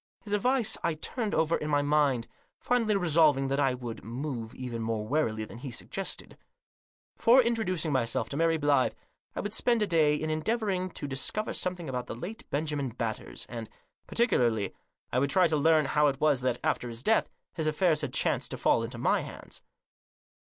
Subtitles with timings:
[0.23, 2.27] His advice I turned over in my mind,
[2.59, 6.39] finally resolving that I would move even more warily than he suggested.
[7.17, 8.95] Before in troducing myself to Mary Blyth,
[9.35, 13.45] I would spend a day in endeavouring to discover something about the late Benjamin Batters,
[13.47, 13.69] and,
[14.07, 14.73] particularly,
[15.13, 18.11] I would try to learn how it was that, after his death, his affairs had
[18.11, 19.61] chanced to fall into my hands.